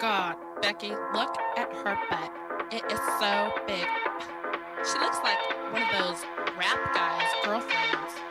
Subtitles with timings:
[0.00, 2.32] God, Becky, look at her butt.
[2.70, 3.84] It is so big.
[4.86, 5.38] She looks like
[5.72, 6.24] one of those
[6.56, 8.27] rap guys' girlfriends.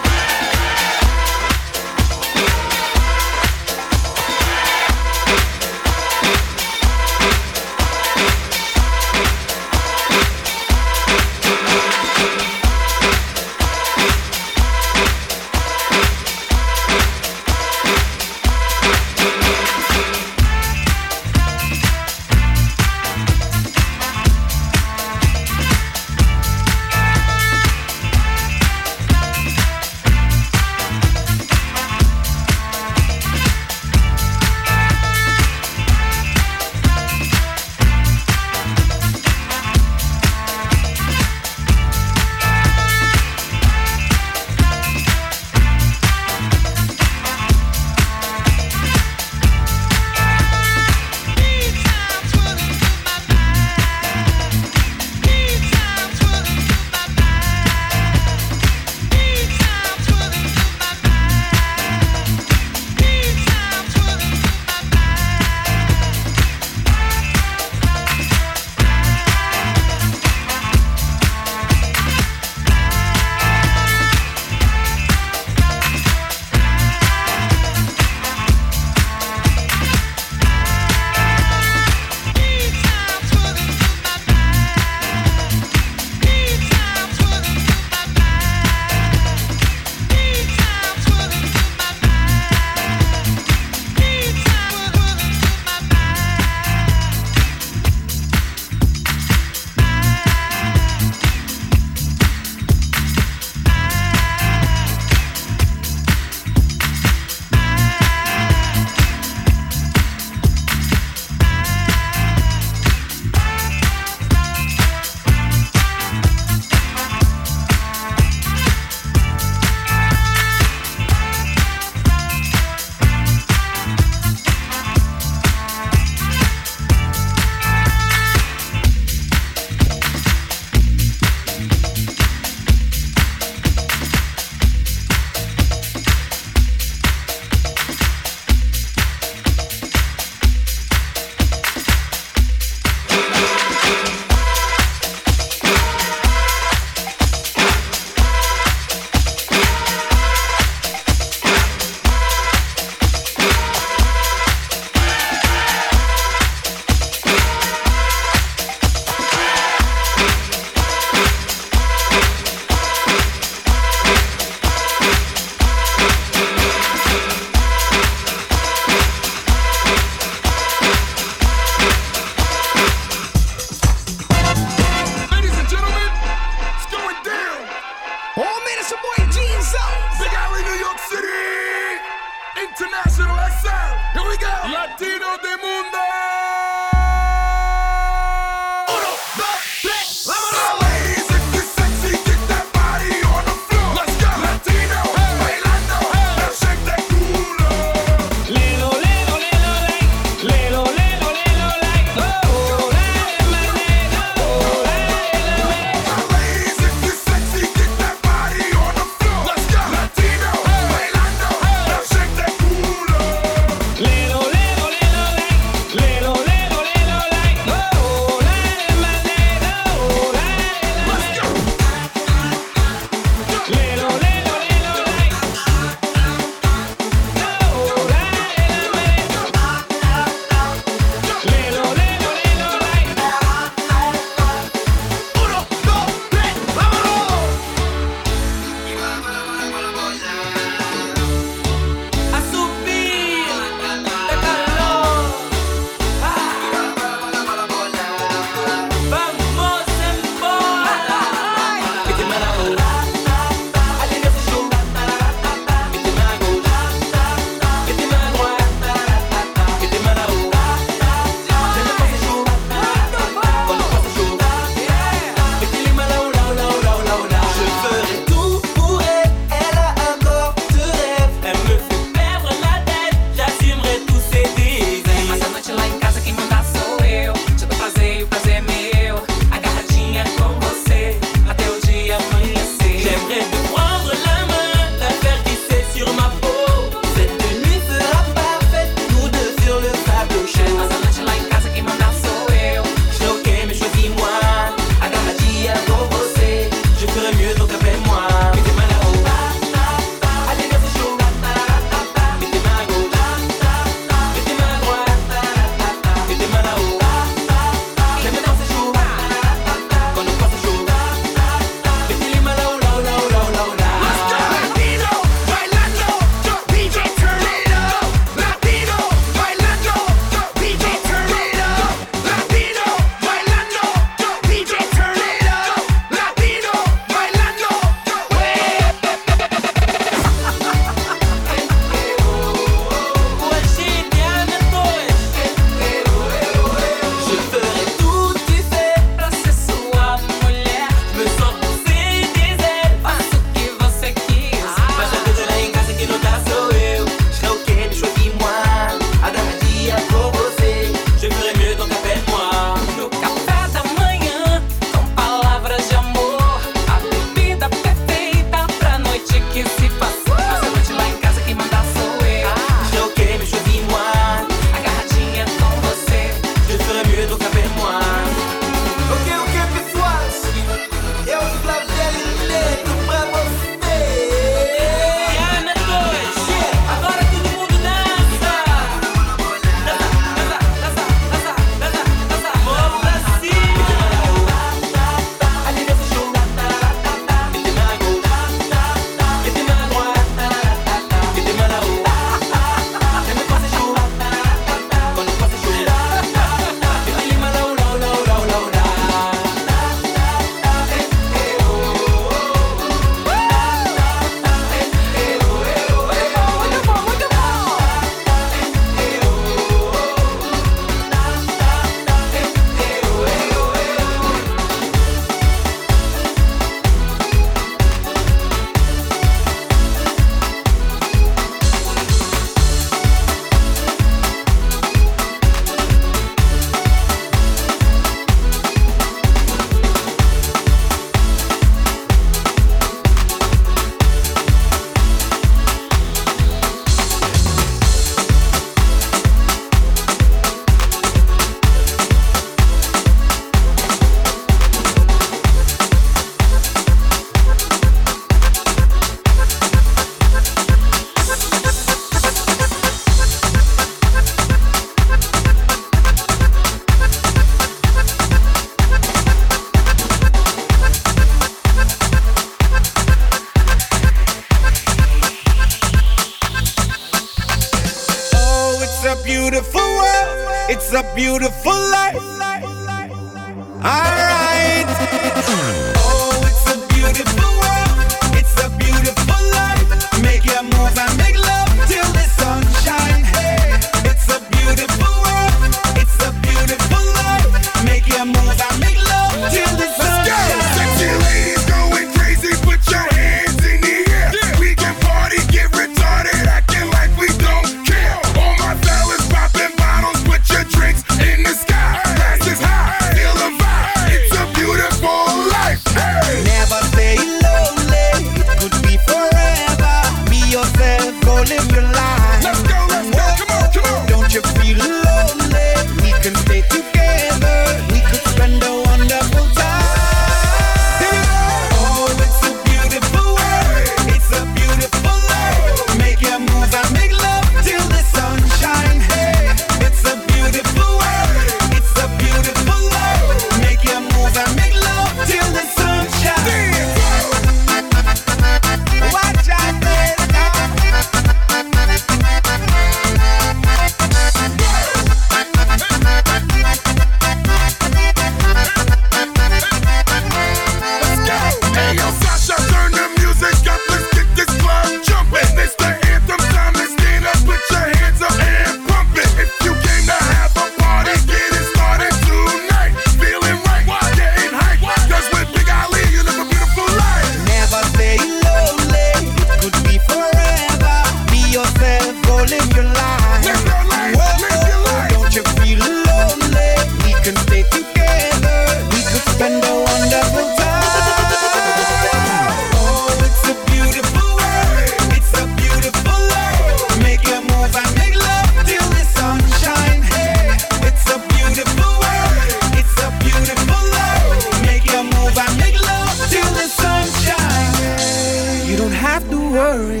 [599.52, 600.00] Worry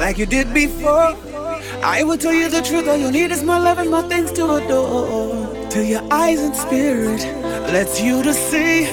[0.00, 1.14] like you did before.
[1.82, 4.32] I will tell you the truth, all you need is more love and more things
[4.32, 5.68] to adore.
[5.70, 7.22] Till your eyes and spirit
[7.72, 8.88] lets you to see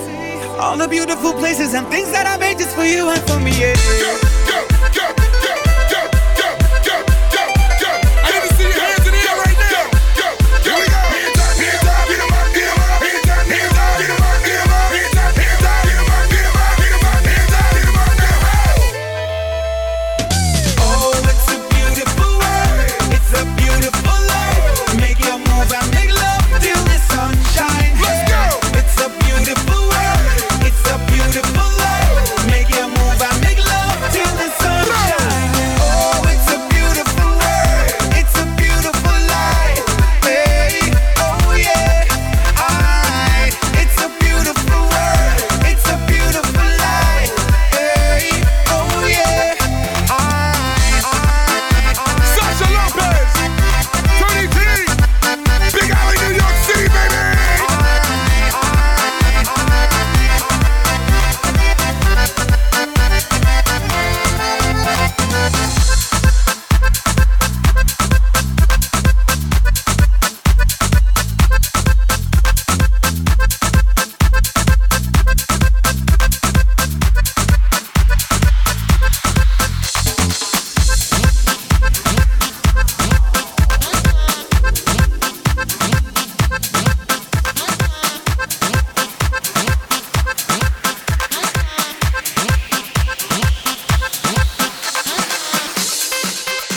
[0.59, 3.51] all the beautiful places and things that I made just for you and for me.
[3.59, 4.32] Yeah.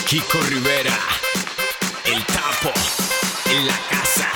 [0.07, 0.97] Kiko Rivera,
[2.05, 2.71] el tapo,
[3.51, 4.29] en la casa.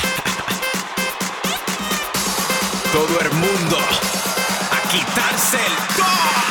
[2.91, 6.50] Todo el mundo a quitarse el gol.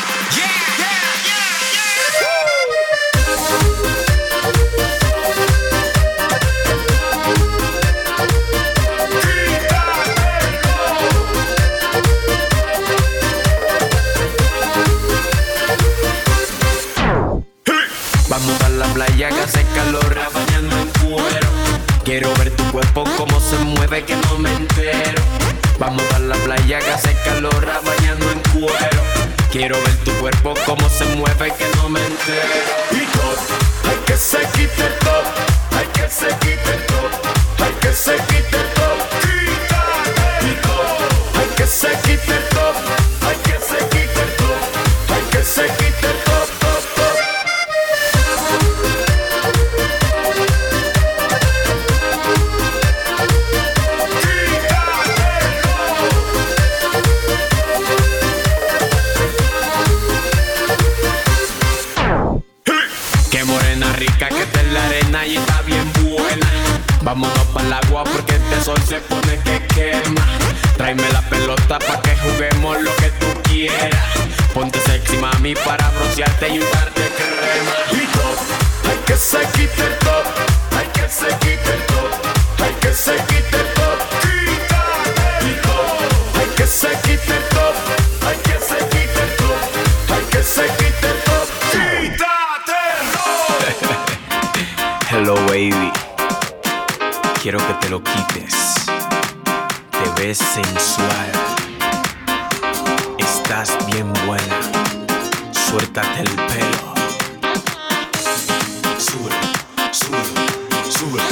[19.06, 20.18] playa que hace calor,
[20.58, 21.48] en cuero.
[22.04, 25.22] Quiero ver tu cuerpo cómo se mueve, que no me entero.
[25.78, 29.02] Vamos a la playa que hace calor, bañando en cuero.
[29.50, 32.48] Quiero ver tu cuerpo cómo se mueve, que no me entero.
[32.92, 35.24] Y hay que se quite el top,
[35.78, 38.29] hay que se quite el top, hay que se quite
[97.42, 98.84] Quiero que te lo quites.
[98.84, 101.32] Te ves sensual.
[103.16, 104.60] Estás bien buena.
[105.50, 106.94] Suéltate el pelo.
[108.98, 109.32] Sube,
[109.90, 110.22] sube,
[110.90, 111.29] sube.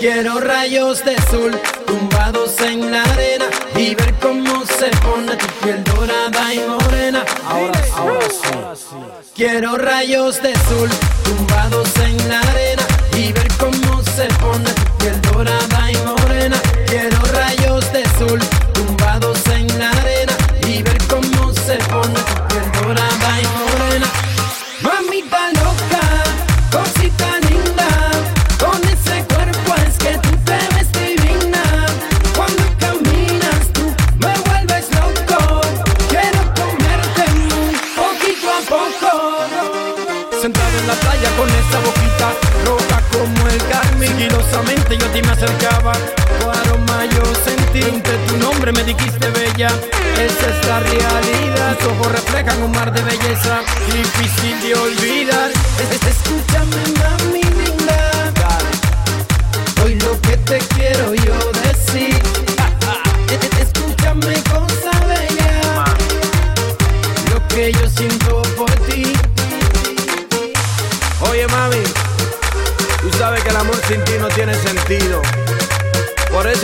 [0.00, 1.56] Quiero rayos de sol
[1.86, 3.44] tumbados en la arena
[3.76, 7.24] y ver cómo se pone tu piel dorada y morena.
[7.46, 7.90] Ahora, sí.
[7.94, 8.28] ahora
[8.74, 9.32] sí.
[9.36, 10.90] Quiero rayos de sol
[11.22, 12.82] tumbados en la arena
[13.16, 15.75] y ver cómo se pone tu piel dorada
[49.56, 49.68] bella.
[50.18, 51.78] Esta es la realidad.
[51.78, 53.60] Tus ojos reflejan un mar de belleza.
[53.86, 55.50] Difícil de olvidar.
[56.08, 56.85] Escúchame.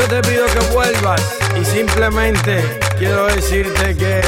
[0.03, 1.21] eso te pido que vuelvas
[1.61, 2.63] y simplemente
[2.99, 4.21] quiero decirte que...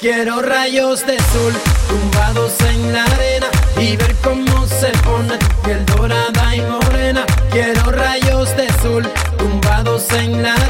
[0.00, 1.52] Quiero rayos de sol
[1.88, 7.26] tumbados en la arena y ver cómo se pone piel dorada y morena.
[7.50, 10.69] Quiero rayos de sol tumbados en la arena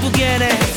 [0.00, 0.73] tú tienes.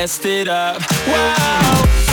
[0.00, 0.80] Messed it up.
[1.08, 2.09] Wow.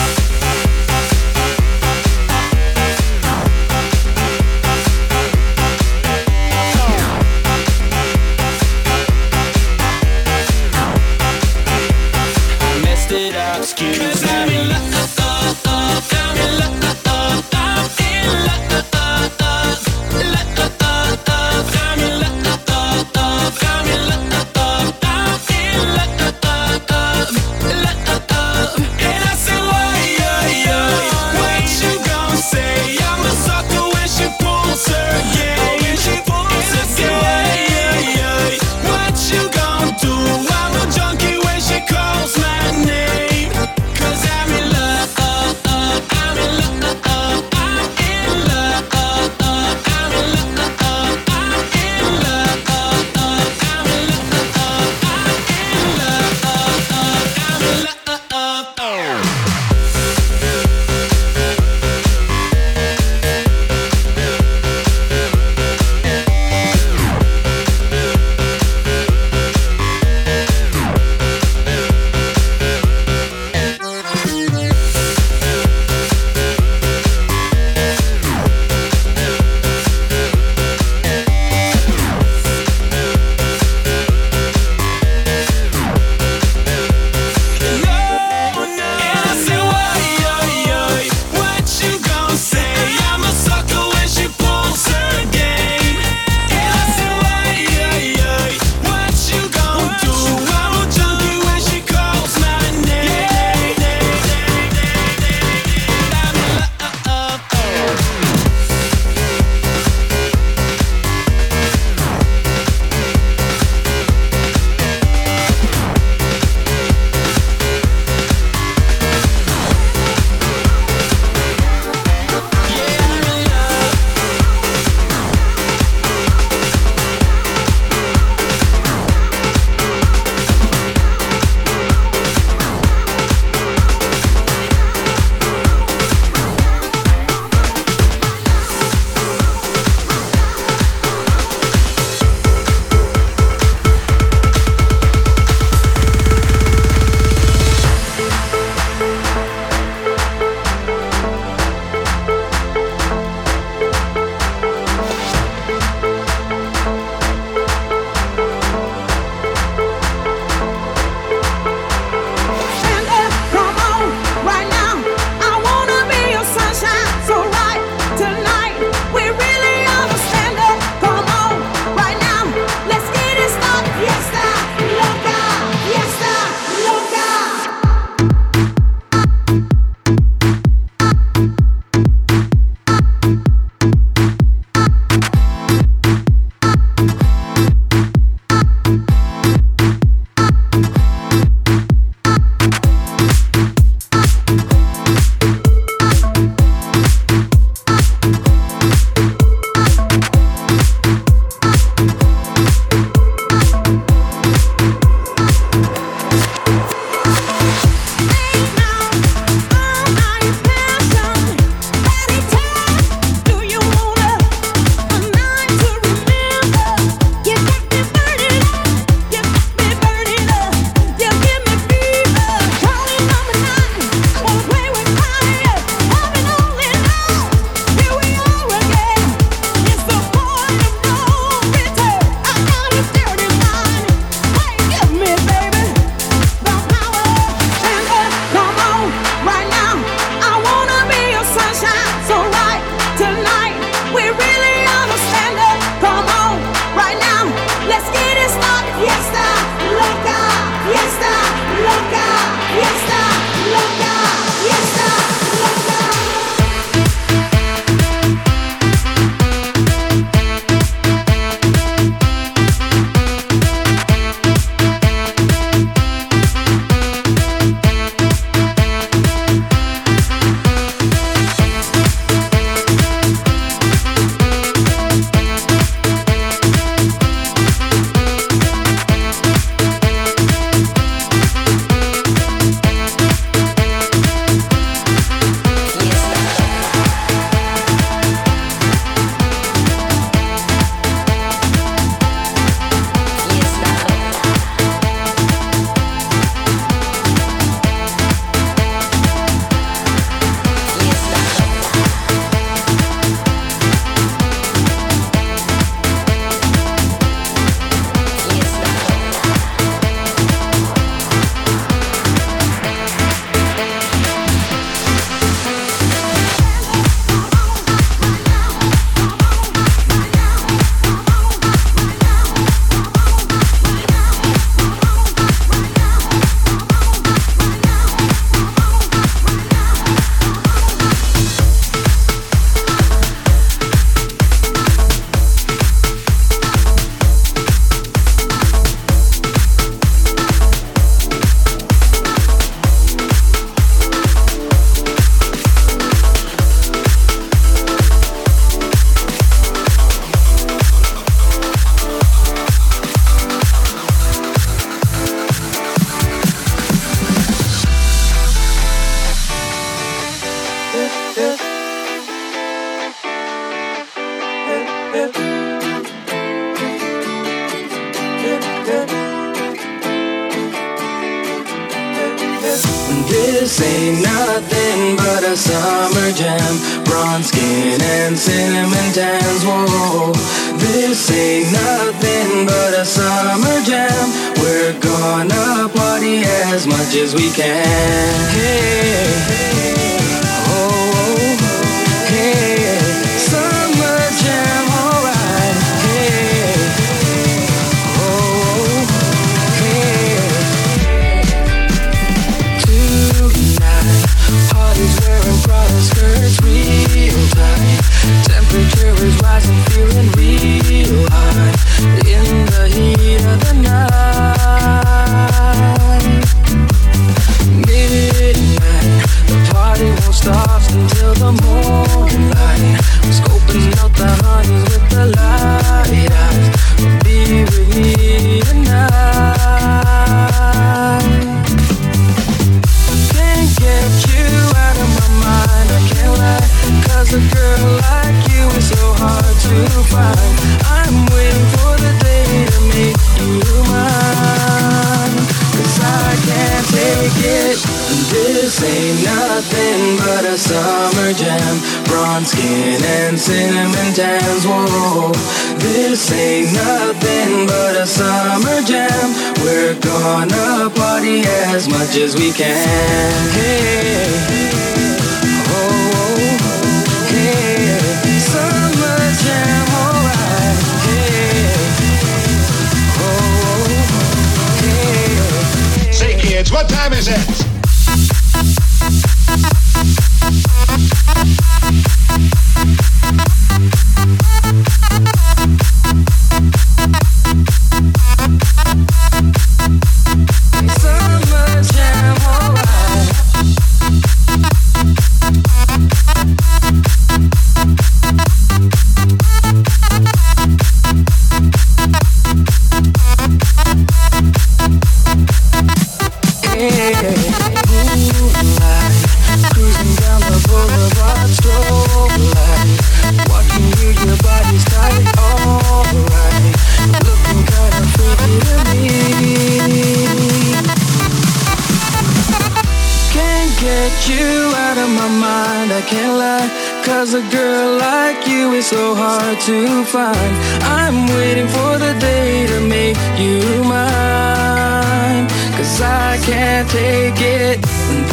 [527.37, 530.53] a girl like you is so hard to find.
[530.97, 535.45] I'm waiting for the day to make you mine.
[535.77, 537.77] Cause I can't take it.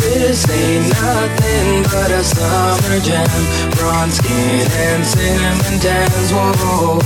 [0.01, 3.41] This ain't nothing but a summer jam.
[3.77, 6.31] Bronze skin and cinnamon tans.
[6.33, 7.01] Whoa.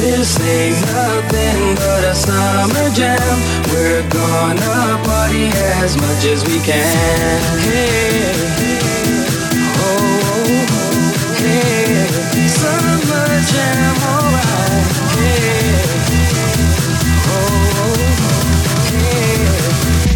[0.00, 3.36] This ain't nothing but a summer jam.
[3.70, 5.46] We're gonna party
[5.78, 7.40] as much as we can.
[7.62, 8.75] Hey.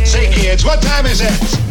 [0.04, 1.69] Say, kids, what time is it?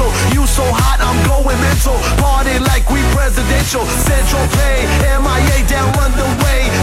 [0.00, 0.34] essential.
[0.34, 1.96] You so hot, I'm going mental.
[2.18, 3.84] Party like we presidential.
[3.86, 4.86] Central Pay,
[5.20, 6.30] MIA down London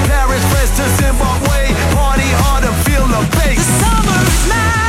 [0.07, 1.73] Paris, France to Zimbabwe.
[1.95, 3.57] Party hard and feel the bass.
[3.57, 4.86] The summer is mine.